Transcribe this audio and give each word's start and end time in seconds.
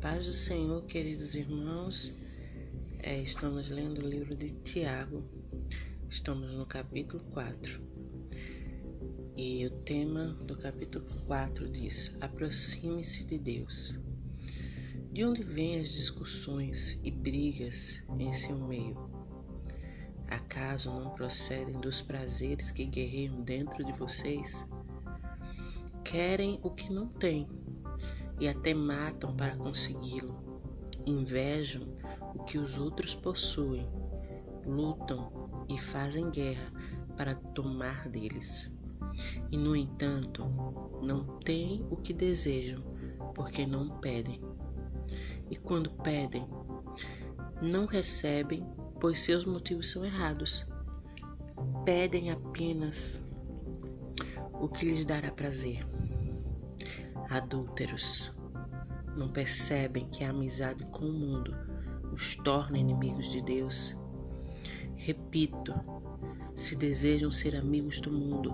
paz 0.00 0.24
do 0.24 0.32
Senhor, 0.32 0.82
queridos 0.86 1.34
irmãos. 1.34 2.40
É, 3.02 3.18
estamos 3.20 3.68
lendo 3.70 3.98
o 3.98 4.08
livro 4.08 4.34
de 4.34 4.48
Tiago. 4.48 5.22
Estamos 6.08 6.54
no 6.54 6.64
capítulo 6.64 7.22
4. 7.24 7.82
E 9.36 9.66
o 9.66 9.70
tema 9.82 10.28
do 10.46 10.56
capítulo 10.56 11.04
4 11.26 11.68
diz: 11.68 12.16
Aproxime-se 12.18 13.24
de 13.24 13.38
Deus. 13.38 13.98
De 15.12 15.22
onde 15.22 15.42
vêm 15.42 15.78
as 15.78 15.90
discussões 15.90 16.98
e 17.04 17.10
brigas 17.10 18.02
em 18.18 18.32
seu 18.32 18.56
meio? 18.56 18.96
Acaso 20.28 20.90
não 20.98 21.10
procedem 21.10 21.78
dos 21.78 22.00
prazeres 22.00 22.70
que 22.70 22.86
guerreiam 22.86 23.42
dentro 23.42 23.84
de 23.84 23.92
vocês? 23.92 24.66
Querem 26.02 26.58
o 26.62 26.70
que 26.70 26.90
não 26.90 27.06
têm 27.06 27.46
e 28.40 28.48
até 28.48 28.72
matam 28.72 29.36
para 29.36 29.54
consegui-lo. 29.54 30.34
Invejam 31.06 31.86
o 32.34 32.42
que 32.42 32.58
os 32.58 32.78
outros 32.78 33.14
possuem, 33.14 33.86
lutam 34.64 35.30
e 35.68 35.78
fazem 35.78 36.30
guerra 36.30 36.72
para 37.16 37.34
tomar 37.34 38.08
deles. 38.08 38.70
E, 39.50 39.56
no 39.56 39.76
entanto, 39.76 40.44
não 41.02 41.38
têm 41.38 41.86
o 41.90 41.96
que 41.96 42.12
desejam, 42.12 42.82
porque 43.34 43.66
não 43.66 43.98
pedem. 44.00 44.40
E 45.50 45.56
quando 45.56 45.90
pedem, 45.90 46.48
não 47.60 47.84
recebem, 47.84 48.66
pois 49.00 49.18
seus 49.18 49.44
motivos 49.44 49.90
são 49.90 50.04
errados. 50.04 50.64
Pedem 51.84 52.30
apenas 52.30 53.22
o 54.60 54.68
que 54.68 54.86
lhes 54.86 55.04
dará 55.04 55.30
prazer 55.30 55.84
adúlteros. 57.30 58.32
Não 59.16 59.28
percebem 59.28 60.04
que 60.06 60.24
a 60.24 60.30
amizade 60.30 60.84
com 60.86 61.04
o 61.04 61.12
mundo 61.12 61.56
os 62.12 62.34
torna 62.34 62.76
inimigos 62.76 63.30
de 63.30 63.40
Deus? 63.40 63.96
Repito, 64.96 65.72
se 66.56 66.74
desejam 66.74 67.30
ser 67.30 67.54
amigos 67.54 68.00
do 68.00 68.10
mundo, 68.10 68.52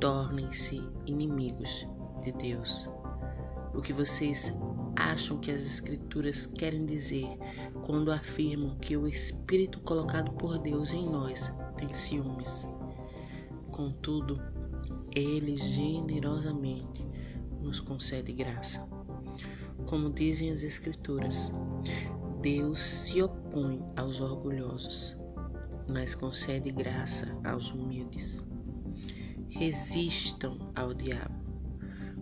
tornem-se 0.00 0.82
inimigos 1.04 1.86
de 2.22 2.32
Deus. 2.32 2.88
O 3.74 3.82
que 3.82 3.92
vocês 3.92 4.56
acham 4.96 5.36
que 5.38 5.50
as 5.50 5.60
Escrituras 5.60 6.46
querem 6.46 6.86
dizer 6.86 7.28
quando 7.84 8.10
afirmam 8.10 8.78
que 8.78 8.96
o 8.96 9.06
Espírito 9.06 9.78
colocado 9.80 10.32
por 10.32 10.58
Deus 10.58 10.90
em 10.90 11.10
nós 11.10 11.54
tem 11.76 11.92
ciúmes? 11.92 12.66
Contudo, 13.70 14.40
ele 15.14 15.56
generosamente 15.56 17.13
nos 17.74 17.80
concede 17.80 18.32
graça. 18.32 18.88
Como 19.88 20.08
dizem 20.08 20.52
as 20.52 20.62
Escrituras, 20.62 21.52
Deus 22.40 22.78
se 22.78 23.20
opõe 23.20 23.82
aos 23.96 24.20
orgulhosos, 24.20 25.16
mas 25.88 26.14
concede 26.14 26.70
graça 26.70 27.36
aos 27.42 27.72
humildes. 27.72 28.44
Resistam 29.48 30.70
ao 30.72 30.94
diabo, 30.94 31.34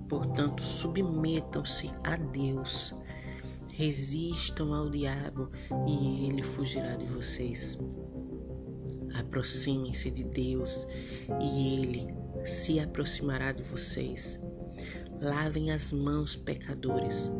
portanto, 0.08 0.64
submetam-se 0.64 1.90
a 2.02 2.16
Deus. 2.16 2.94
Resistam 3.74 4.72
ao 4.72 4.88
diabo 4.88 5.50
e 5.86 6.28
ele 6.28 6.42
fugirá 6.42 6.96
de 6.96 7.04
vocês. 7.04 7.78
Aproximem-se 9.14 10.10
de 10.10 10.24
Deus 10.24 10.86
e 11.42 11.78
ele 11.78 12.06
se 12.46 12.80
aproximará 12.80 13.52
de 13.52 13.62
vocês. 13.62 14.40
Lavem 15.22 15.70
as 15.70 15.92
mãos, 15.92 16.34
pecadores. 16.34 17.30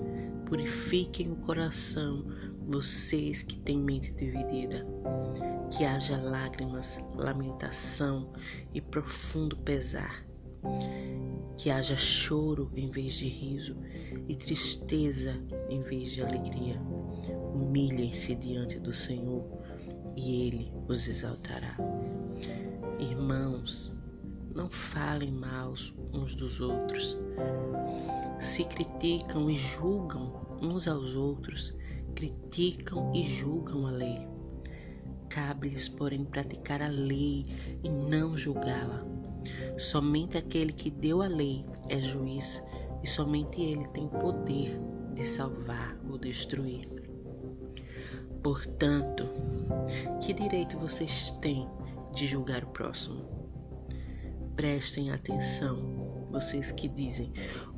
Purifiquem 0.47 1.33
o 1.33 1.37
coração, 1.37 2.25
vocês 2.65 3.43
que 3.43 3.59
têm 3.59 3.77
mente 3.77 4.13
dividida. 4.13 4.87
Que 5.69 5.85
haja 5.85 6.17
lágrimas, 6.17 7.01
lamentação 7.17 8.33
e 8.73 8.81
profundo 8.81 9.57
pesar. 9.57 10.25
Que 11.57 11.71
haja 11.71 11.97
choro 11.97 12.71
em 12.77 12.89
vez 12.89 13.15
de 13.15 13.27
riso 13.27 13.77
e 14.29 14.37
tristeza 14.37 15.35
em 15.69 15.83
vez 15.83 16.13
de 16.13 16.23
alegria. 16.23 16.81
Humilhem-se 17.53 18.37
diante 18.37 18.79
do 18.79 18.95
Senhor 18.95 19.45
e 20.17 20.47
Ele 20.47 20.73
os 20.87 21.09
exaltará. 21.09 21.77
Irmãos, 23.01 23.93
não 24.55 24.71
falem 24.71 25.33
mal 25.33 25.75
uns 26.13 26.35
dos 26.35 26.61
outros. 26.61 27.19
Se 28.41 28.65
criticam 28.65 29.51
e 29.51 29.57
julgam 29.57 30.59
uns 30.61 30.87
aos 30.87 31.15
outros, 31.15 31.75
criticam 32.15 33.13
e 33.15 33.27
julgam 33.27 33.87
a 33.87 33.91
lei. 33.91 34.29
Cabe-lhes, 35.29 35.89
porém, 35.89 36.25
praticar 36.25 36.83
a 36.83 36.89
lei 36.89 37.47
e 37.83 37.89
não 37.89 38.37
julgá-la. 38.37 39.07
Somente 39.79 40.37
aquele 40.37 40.73
que 40.73 40.91
deu 40.91 41.23
a 41.23 41.27
lei 41.27 41.65
é 41.89 42.01
juiz 42.01 42.63
e 43.03 43.07
somente 43.07 43.61
ele 43.61 43.87
tem 43.89 44.09
poder 44.09 44.79
de 45.15 45.25
salvar 45.25 45.99
ou 46.09 46.19
destruir. 46.19 46.87
Portanto, 48.43 49.25
que 50.21 50.33
direito 50.33 50.79
vocês 50.79 51.33
têm 51.41 51.69
de 52.15 52.27
julgar 52.27 52.65
o 52.65 52.69
próximo? 52.69 53.42
Prestem 54.57 55.11
atenção, 55.11 56.29
vocês 56.31 56.71
que 56.71 56.87
dizem 56.87 57.33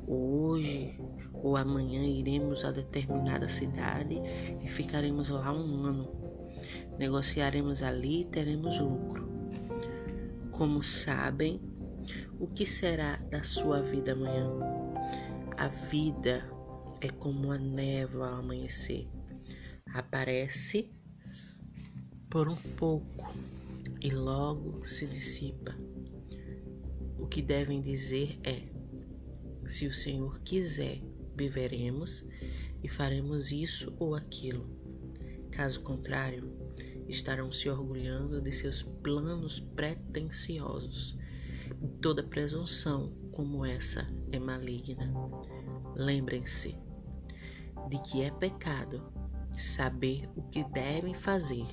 hoje 0.06 0.98
ou 1.32 1.56
amanhã 1.56 2.02
iremos 2.02 2.64
a 2.64 2.72
determinada 2.72 3.48
cidade 3.48 4.20
e 4.64 4.68
ficaremos 4.68 5.28
lá 5.28 5.52
um 5.52 5.84
ano. 5.84 6.10
Negociaremos 6.98 7.82
ali 7.82 8.22
e 8.22 8.24
teremos 8.24 8.78
lucro. 8.80 9.28
Como 10.50 10.82
sabem, 10.82 11.60
o 12.40 12.46
que 12.48 12.66
será 12.66 13.16
da 13.30 13.44
sua 13.44 13.80
vida 13.80 14.12
amanhã? 14.12 14.50
A 15.56 15.68
vida 15.68 16.44
é 17.00 17.08
como 17.08 17.52
a 17.52 17.58
névoa 17.58 18.30
ao 18.30 18.38
amanhecer. 18.41 19.08
Aparece 19.92 20.92
por 22.28 22.48
um 22.48 22.56
pouco 22.76 23.32
e 24.00 24.10
logo 24.10 24.84
se 24.84 25.06
dissipa. 25.06 25.72
Que 27.34 27.43
devem 27.43 27.81
dizer 27.81 28.39
é: 28.45 28.62
se 29.67 29.89
o 29.89 29.93
Senhor 29.93 30.39
quiser, 30.43 31.03
viveremos 31.37 32.25
e 32.81 32.89
faremos 32.89 33.50
isso 33.50 33.93
ou 33.99 34.15
aquilo. 34.15 34.71
Caso 35.50 35.81
contrário, 35.81 36.56
estarão 37.09 37.50
se 37.50 37.69
orgulhando 37.69 38.41
de 38.41 38.53
seus 38.53 38.84
planos 38.84 39.59
pretensiosos. 39.59 41.19
Toda 42.00 42.22
presunção 42.22 43.12
como 43.33 43.65
essa 43.65 44.06
é 44.31 44.39
maligna. 44.39 45.12
Lembrem-se 45.97 46.78
de 47.91 48.01
que 48.09 48.22
é 48.22 48.31
pecado 48.31 49.03
saber 49.53 50.31
o 50.37 50.43
que 50.51 50.62
devem 50.71 51.15
fazer 51.15 51.66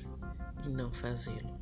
e 0.65 0.69
não 0.69 0.91
fazê-lo. 0.91 1.60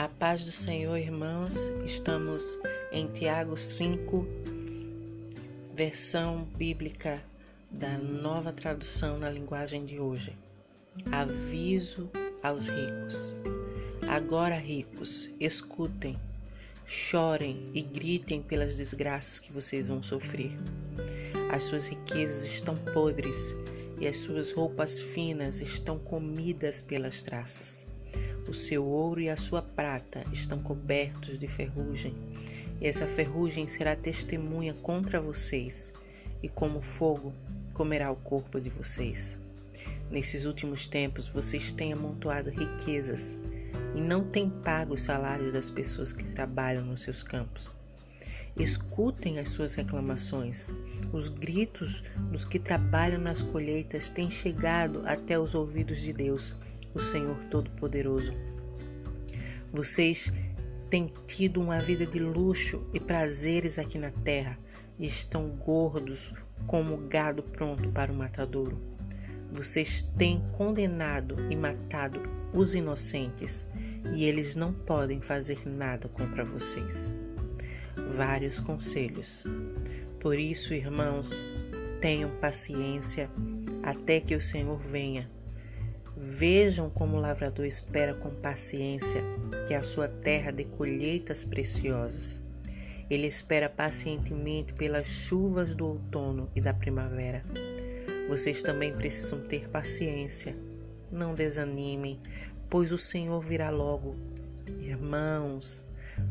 A 0.00 0.08
paz 0.08 0.46
do 0.46 0.50
Senhor, 0.50 0.96
irmãos, 0.96 1.54
estamos 1.84 2.58
em 2.90 3.06
Tiago 3.06 3.54
5, 3.54 4.26
versão 5.74 6.44
bíblica 6.56 7.22
da 7.70 7.98
nova 7.98 8.50
tradução 8.50 9.18
na 9.18 9.28
linguagem 9.28 9.84
de 9.84 10.00
hoje. 10.00 10.34
Aviso 11.12 12.10
aos 12.42 12.66
ricos. 12.66 13.36
Agora, 14.08 14.56
ricos, 14.56 15.28
escutem 15.38 16.18
Chorem 16.86 17.70
e 17.74 17.82
gritem 17.82 18.40
pelas 18.40 18.78
desgraças 18.78 19.38
que 19.38 19.52
vocês 19.52 19.88
vão 19.88 20.00
sofrer. 20.00 20.52
As 21.52 21.64
suas 21.64 21.88
riquezas 21.88 22.44
estão 22.44 22.74
podres 22.74 23.54
e 24.00 24.06
as 24.06 24.16
suas 24.16 24.50
roupas 24.50 24.98
finas 24.98 25.60
estão 25.60 25.98
comidas 25.98 26.80
pelas 26.80 27.20
traças. 27.20 27.89
O 28.48 28.54
seu 28.54 28.84
ouro 28.84 29.20
e 29.20 29.28
a 29.28 29.36
sua 29.36 29.62
prata 29.62 30.24
estão 30.32 30.58
cobertos 30.58 31.38
de 31.38 31.46
ferrugem, 31.46 32.14
e 32.80 32.86
essa 32.86 33.06
ferrugem 33.06 33.68
será 33.68 33.94
testemunha 33.94 34.74
contra 34.74 35.20
vocês, 35.20 35.92
e 36.42 36.48
como 36.48 36.80
fogo 36.80 37.32
comerá 37.72 38.10
o 38.10 38.16
corpo 38.16 38.60
de 38.60 38.68
vocês. 38.68 39.38
Nesses 40.10 40.44
últimos 40.44 40.88
tempos 40.88 41.28
vocês 41.28 41.72
têm 41.72 41.92
amontoado 41.92 42.50
riquezas 42.50 43.38
e 43.94 44.00
não 44.00 44.24
tem 44.24 44.50
pago 44.50 44.94
os 44.94 45.02
salários 45.02 45.52
das 45.52 45.70
pessoas 45.70 46.12
que 46.12 46.24
trabalham 46.24 46.84
nos 46.84 47.02
seus 47.02 47.22
campos. 47.22 47.74
Escutem 48.56 49.38
as 49.38 49.48
suas 49.50 49.74
reclamações. 49.74 50.72
Os 51.12 51.28
gritos 51.28 52.02
dos 52.30 52.44
que 52.44 52.58
trabalham 52.58 53.20
nas 53.20 53.40
colheitas 53.40 54.10
têm 54.10 54.28
chegado 54.28 55.02
até 55.06 55.38
os 55.38 55.54
ouvidos 55.54 56.00
de 56.00 56.12
Deus, 56.12 56.54
o 56.94 57.00
Senhor 57.00 57.36
Todo-Poderoso. 57.44 58.32
Vocês 59.72 60.32
têm 60.88 61.12
tido 61.26 61.60
uma 61.60 61.80
vida 61.80 62.04
de 62.04 62.18
luxo 62.18 62.84
e 62.92 62.98
prazeres 62.98 63.78
aqui 63.78 63.98
na 63.98 64.10
terra 64.10 64.58
e 64.98 65.06
estão 65.06 65.48
gordos 65.48 66.34
como 66.66 66.96
gado 67.08 67.42
pronto 67.42 67.88
para 67.90 68.12
o 68.12 68.14
matadouro. 68.14 68.80
Vocês 69.52 70.02
têm 70.02 70.42
condenado 70.52 71.36
e 71.50 71.56
matado 71.56 72.22
os 72.52 72.74
inocentes 72.74 73.66
e 74.14 74.24
eles 74.24 74.54
não 74.54 74.72
podem 74.72 75.20
fazer 75.20 75.66
nada 75.66 76.08
contra 76.08 76.44
vocês. 76.44 77.14
Vários 78.08 78.60
conselhos. 78.60 79.44
Por 80.18 80.38
isso, 80.38 80.74
irmãos, 80.74 81.46
tenham 82.00 82.30
paciência 82.40 83.30
até 83.82 84.20
que 84.20 84.34
o 84.34 84.40
Senhor 84.40 84.78
venha. 84.78 85.30
Vejam 86.22 86.90
como 86.90 87.16
o 87.16 87.20
lavrador 87.20 87.64
espera 87.64 88.12
com 88.12 88.28
paciência 88.28 89.22
que 89.66 89.72
a 89.72 89.82
sua 89.82 90.06
terra 90.06 90.50
dê 90.50 90.64
colheitas 90.64 91.46
preciosas. 91.46 92.42
Ele 93.08 93.26
espera 93.26 93.70
pacientemente 93.70 94.74
pelas 94.74 95.06
chuvas 95.06 95.74
do 95.74 95.86
outono 95.86 96.50
e 96.54 96.60
da 96.60 96.74
primavera 96.74 97.42
vocês 98.30 98.62
também 98.62 98.94
precisam 98.94 99.40
ter 99.40 99.68
paciência. 99.68 100.56
Não 101.10 101.34
desanimem, 101.34 102.20
pois 102.68 102.92
o 102.92 102.96
Senhor 102.96 103.40
virá 103.40 103.70
logo. 103.70 104.14
Irmãos, 104.78 105.84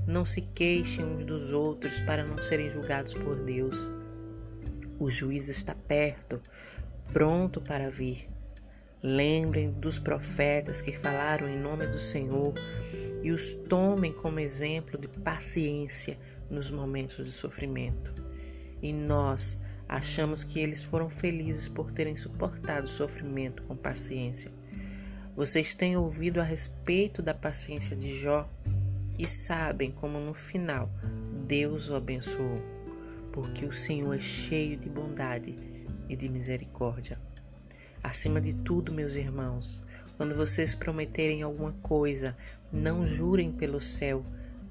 não 0.08 0.26
se 0.26 0.40
queixem 0.40 1.04
uns 1.04 1.26
dos 1.26 1.52
outros 1.52 2.00
para 2.00 2.24
não 2.24 2.42
serem 2.42 2.70
julgados 2.70 3.14
por 3.14 3.36
Deus. 3.36 3.90
O 4.98 5.10
juiz 5.10 5.50
está 5.50 5.76
perto, 5.76 6.42
pronto 7.12 7.60
para 7.60 7.90
vir. 7.90 8.30
Lembrem 9.01 9.72
dos 9.72 9.98
profetas 9.98 10.81
que 10.81 10.92
falaram 10.92 11.48
em 11.48 11.57
nome 11.57 11.88
do 11.88 12.00
Senhor 12.00 12.54
e 13.24 13.31
os 13.31 13.54
tomem 13.54 14.12
como 14.12 14.40
exemplo 14.40 14.98
de 14.98 15.07
paciência 15.07 16.18
nos 16.50 16.72
momentos 16.72 17.25
de 17.25 17.31
sofrimento. 17.31 18.13
E 18.81 18.92
nós, 18.94 19.60
Achamos 19.90 20.44
que 20.44 20.60
eles 20.60 20.84
foram 20.84 21.10
felizes 21.10 21.68
por 21.68 21.92
terem 21.92 22.16
suportado 22.16 22.86
o 22.86 22.88
sofrimento 22.88 23.63
com 23.63 23.75
paciência. 23.75 24.51
Vocês 25.36 25.74
têm 25.74 25.98
ouvido 25.98 26.40
a 26.40 26.44
respeito 26.44 27.24
da 27.24 27.34
paciência 27.34 27.95
de 27.95 28.16
Jó 28.16 28.48
e 29.18 29.28
sabem 29.28 29.90
como 29.90 30.19
no 30.19 30.36
final 30.36 30.92
Deus 31.48 31.90
o 31.90 31.95
abençoou, 31.95 32.62
porque 33.31 33.66
o 33.66 33.74
Senhor 33.74 34.13
é 34.13 34.19
cheio 34.19 34.78
de 34.78 34.88
bondade 34.88 35.57
e 36.07 36.16
de 36.16 36.30
misericórdia. 36.30 37.19
Acima 38.04 38.40
de 38.40 38.54
tudo, 38.54 38.94
meus 38.94 39.16
irmãos, 39.16 39.81
quando 40.18 40.36
vocês 40.36 40.75
prometerem 40.75 41.42
alguma 41.42 41.74
coisa, 41.81 42.36
não 42.72 43.06
jurem 43.06 43.51
pelo 43.51 43.80
céu, 43.80 44.24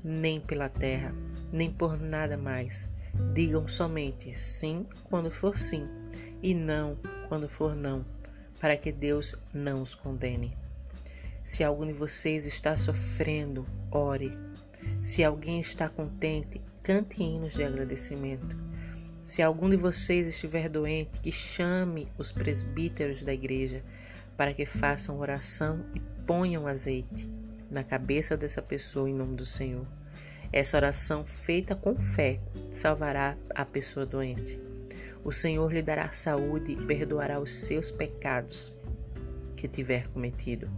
nem 0.03 0.41
pela 0.41 0.69
terra, 0.69 1.15
nem 1.53 1.71
por 1.71 1.99
nada 1.99 2.37
mais 2.37 2.89
Digam 3.33 3.69
somente 3.69 4.37
sim 4.39 4.87
quando 5.05 5.31
for 5.31 5.59
sim 5.59 5.87
e 6.43 6.55
não 6.55 6.97
quando 7.29 7.49
for 7.49 7.75
não, 7.75 8.05
para 8.61 8.77
que 8.77 8.93
Deus 8.93 9.35
não 9.53 9.83
os 9.83 9.95
condene. 9.95 10.57
Se 11.43 11.65
algum 11.65 11.87
de 11.87 11.93
vocês 11.93 12.47
está 12.47 12.77
sofrendo, 12.77 13.67
ore. 13.91 14.33
Se 15.03 15.23
alguém 15.25 15.61
está 15.61 15.89
contente, 15.89 16.61
cante 16.83 17.23
hinos 17.23 17.55
de 17.55 17.65
agradecimento. 17.65 18.57
Se 19.29 19.43
algum 19.43 19.69
de 19.69 19.77
vocês 19.77 20.27
estiver 20.27 20.71
doente, 20.71 21.21
que 21.21 21.31
chame 21.31 22.09
os 22.17 22.33
presbíteros 22.33 23.23
da 23.23 23.35
igreja 23.35 23.85
para 24.39 24.55
que 24.55 24.65
façam 24.65 25.19
oração 25.19 25.85
e 25.95 26.01
ponham 26.27 26.67
azeite 26.67 27.29
na 27.71 27.85
cabeça 27.85 28.39
dessa 28.39 28.63
pessoa 28.63 29.07
em 29.07 29.13
nome 29.13 29.37
do 29.37 29.45
Senhor. 29.45 29.87
Essa 30.51 30.79
oração 30.79 31.27
feita 31.27 31.75
com 31.77 32.01
fé 32.01 32.41
salvará 32.71 33.37
a 33.55 33.67
pessoa 33.67 34.07
doente. 34.07 34.59
O 35.23 35.31
Senhor 35.31 35.71
lhe 35.71 35.83
dará 35.83 36.11
saúde 36.11 36.73
e 36.73 36.87
perdoará 36.87 37.39
os 37.39 37.53
seus 37.53 37.91
pecados 37.91 38.73
que 39.55 39.69
tiver 39.69 40.09
cometido. 40.09 40.71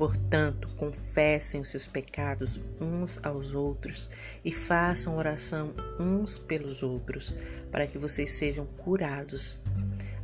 Portanto, 0.00 0.66
confessem 0.78 1.60
os 1.60 1.68
seus 1.68 1.86
pecados 1.86 2.58
uns 2.80 3.20
aos 3.22 3.52
outros 3.52 4.08
e 4.42 4.50
façam 4.50 5.18
oração 5.18 5.74
uns 5.98 6.38
pelos 6.38 6.82
outros, 6.82 7.34
para 7.70 7.86
que 7.86 7.98
vocês 7.98 8.30
sejam 8.30 8.64
curados. 8.64 9.60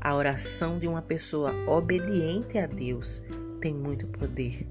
A 0.00 0.14
oração 0.14 0.78
de 0.78 0.88
uma 0.88 1.02
pessoa 1.02 1.52
obediente 1.68 2.56
a 2.56 2.66
Deus 2.66 3.22
tem 3.60 3.74
muito 3.74 4.06
poder. 4.06 4.66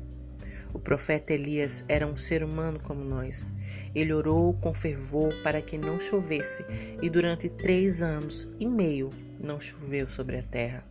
O 0.74 0.80
profeta 0.80 1.34
Elias 1.34 1.86
era 1.88 2.08
um 2.08 2.18
ser 2.18 2.44
humano 2.44 2.80
como 2.80 3.06
nós. 3.06 3.54
Ele 3.94 4.12
orou 4.12 4.56
com 4.56 4.74
fervor 4.74 5.36
para 5.44 5.62
que 5.62 5.78
não 5.78 6.00
chovesse, 6.00 6.66
e 7.00 7.12
durante 7.12 7.48
três 7.48 8.02
anos 8.02 8.52
e 8.60 8.66
meio 8.66 9.12
não 9.40 9.60
choveu 9.60 10.08
sobre 10.08 10.40
a 10.40 10.44
terra. 10.44 10.84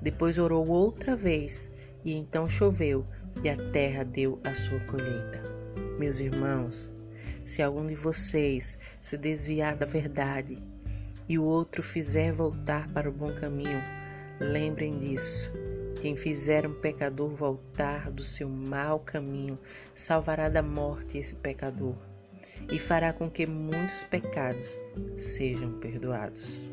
Depois 0.00 0.38
orou 0.38 0.66
outra 0.66 1.14
vez, 1.14 1.70
e 2.02 2.14
então 2.14 2.48
choveu, 2.48 3.06
e 3.42 3.48
a 3.48 3.56
terra 3.70 4.04
deu 4.04 4.40
a 4.44 4.54
sua 4.54 4.80
colheita. 4.80 5.42
Meus 5.98 6.20
irmãos, 6.20 6.92
se 7.44 7.62
algum 7.62 7.86
de 7.86 7.94
vocês 7.94 8.78
se 9.00 9.16
desviar 9.16 9.76
da 9.76 9.86
verdade 9.86 10.58
e 11.28 11.38
o 11.38 11.44
outro 11.44 11.82
fizer 11.82 12.32
voltar 12.32 12.88
para 12.92 13.08
o 13.08 13.12
bom 13.12 13.34
caminho, 13.34 13.82
lembrem 14.38 14.98
disso 14.98 15.50
quem 16.00 16.16
fizer 16.16 16.66
um 16.66 16.72
pecador 16.72 17.28
voltar 17.28 18.10
do 18.10 18.24
seu 18.24 18.48
mau 18.48 19.00
caminho, 19.00 19.58
salvará 19.94 20.48
da 20.48 20.62
morte 20.62 21.18
esse 21.18 21.34
pecador 21.34 21.96
e 22.72 22.78
fará 22.78 23.12
com 23.12 23.30
que 23.30 23.46
muitos 23.46 24.04
pecados 24.04 24.80
sejam 25.18 25.78
perdoados. 25.78 26.69